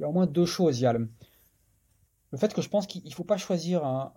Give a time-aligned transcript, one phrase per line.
[0.00, 0.78] y a au moins deux choses.
[0.80, 1.08] Il y a le,
[2.36, 4.12] fait que je pense qu'il ne faut pas choisir un,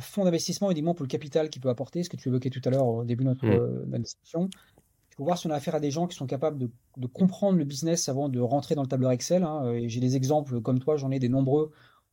[0.00, 2.70] fonds d'investissement uniquement pour le capital qu'il peut apporter, ce que tu évoquais tout à
[2.70, 3.98] l'heure au début de notre, mmh.
[3.98, 4.48] discussion.
[5.10, 7.58] Il faut voir si on a affaire à des gens qui sont capables de, comprendre
[7.58, 9.44] le business avant de rentrer dans le tableur Excel.
[9.44, 9.86] Hein.
[9.86, 11.70] J'ai des exemples comme toi, j'en ai des nombreux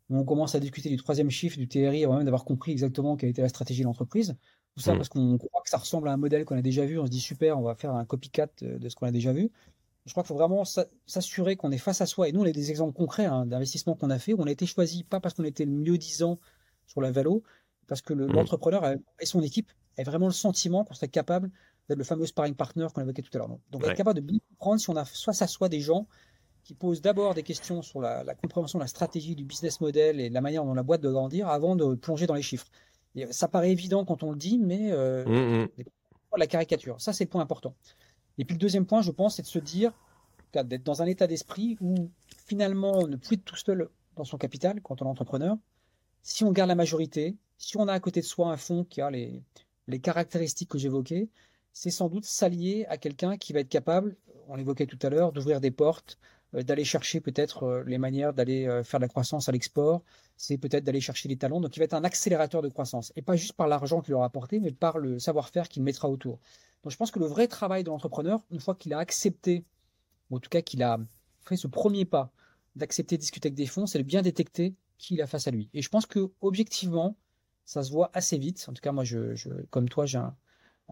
[0.10, 3.16] où on commence à discuter du troisième chiffre du TRI avant même d'avoir compris exactement
[3.16, 4.36] quelle était la stratégie de l'entreprise.
[4.76, 4.98] Tout ça mmh.
[4.98, 7.00] parce qu'on croit que ça ressemble à un modèle qu'on a déjà vu.
[7.00, 9.52] On se dit super, on va faire un copycat de ce qu'on a déjà vu.
[10.06, 10.64] Je crois qu'il faut vraiment
[11.06, 12.28] s'assurer qu'on est face à soi.
[12.28, 14.52] Et nous, on a des exemples concrets hein, d'investissements qu'on a fait où on a
[14.52, 16.40] été choisi pas parce qu'on était le mieux disant
[16.88, 17.44] sur la valo,
[17.88, 18.32] parce que mmh.
[18.32, 21.52] l'entrepreneur et son équipe avaient vraiment le sentiment qu'on serait capable
[21.88, 23.50] d'être le fameux sparring partner qu'on évoquait tout à l'heure.
[23.72, 26.08] Donc, être capable de bien comprendre si on a soit ça soit des gens
[26.64, 30.30] qui posent d'abord des questions sur la, compréhension de la stratégie du business model et
[30.30, 32.68] la manière dont la boîte doit grandir avant de plonger dans les chiffres.
[33.32, 35.70] ça paraît évident quand on le dit, mais euh, mmh,
[36.38, 37.02] la caricature.
[37.02, 37.76] Ça, c'est le point important.
[38.38, 39.94] Et puis le deuxième point, je pense, c'est de se dire
[40.54, 42.10] d'être dans un état d'esprit où
[42.46, 45.58] finalement ne peut être tout seul dans son capital quand on est entrepreneur.
[46.24, 49.02] Si on garde la majorité, si on a à côté de soi un fonds qui
[49.02, 49.44] a les,
[49.88, 51.30] les caractéristiques que j'évoquais,
[51.74, 55.32] c'est sans doute s'allier à quelqu'un qui va être capable, on l'évoquait tout à l'heure,
[55.32, 56.18] d'ouvrir des portes,
[56.56, 60.04] euh, d'aller chercher peut-être euh, les manières d'aller euh, faire de la croissance à l'export,
[60.36, 61.62] c'est peut-être d'aller chercher les talents.
[61.62, 63.14] Donc il va être un accélérateur de croissance.
[63.16, 66.40] Et pas juste par l'argent qu'il aura apporté, mais par le savoir-faire qu'il mettra autour.
[66.84, 69.66] Donc je pense que le vrai travail de l'entrepreneur, une fois qu'il a accepté,
[70.30, 71.00] ou en tout cas qu'il a
[71.42, 72.32] fait ce premier pas
[72.76, 75.52] d'accepter de discuter avec des fonds, c'est de bien détecter qui il a face à
[75.52, 75.70] lui.
[75.74, 77.18] Et je pense que objectivement,
[77.66, 78.66] ça se voit assez vite.
[78.70, 79.36] En tout cas, moi, je,
[79.70, 80.36] comme toi, j'ai un,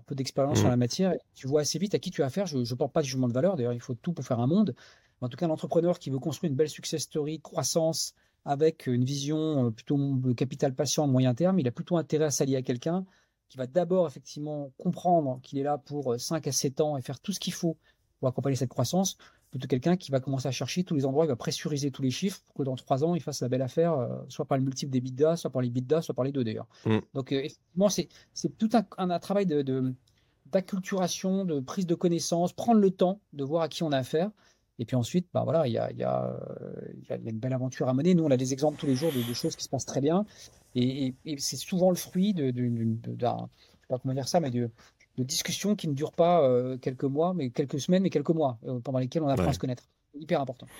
[0.05, 0.61] peu d'expérience mmh.
[0.61, 1.13] sur la matière.
[1.35, 2.45] Tu vois assez vite à qui tu as affaire.
[2.45, 3.55] Je ne porte pas de jugement de valeur.
[3.55, 4.75] D'ailleurs, il faut tout pour faire un monde.
[5.21, 8.13] Mais en tout cas, l'entrepreneur qui veut construire une belle success story, croissance,
[8.45, 12.25] avec une vision euh, plutôt de capital patient à moyen terme, il a plutôt intérêt
[12.25, 13.05] à s'allier à quelqu'un
[13.49, 17.01] qui va d'abord effectivement comprendre qu'il est là pour 5 euh, à 7 ans et
[17.01, 17.77] faire tout ce qu'il faut
[18.19, 19.17] pour accompagner cette croissance,
[19.49, 22.11] plutôt quelqu'un qui va commencer à chercher tous les endroits, il va pressuriser tous les
[22.11, 24.63] chiffres pour que dans 3 ans, il fasse la belle affaire, euh, soit par le
[24.63, 26.67] multiple des bidas, soit par les bidas, soit par les deux d'ailleurs.
[26.85, 26.99] Mm.
[27.13, 28.09] Donc euh, effectivement, c'est,
[28.57, 29.95] tout un, travail de,
[30.47, 34.29] d'acculturation, de prise de connaissance, prendre le temps de voir à qui on a affaire.
[34.77, 36.39] Et puis ensuite, bah voilà, il y a, y, a,
[37.09, 38.15] y a, une belle aventure à mener.
[38.15, 40.25] Nous, on a des exemples tous les jours de, choses qui se passent très bien.
[40.75, 44.69] Et, c'est souvent le fruit de, d'un, je sais pas comment dire ça, mais de,
[45.17, 48.79] discussions qui ne durent pas euh, quelques mois, mais quelques semaines, mais quelques mois, euh,
[48.79, 49.83] pendant lesquels on apprend à se connaître.
[50.13, 50.65] Hyper important.